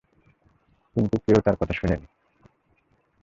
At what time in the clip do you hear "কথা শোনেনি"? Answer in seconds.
1.55-2.07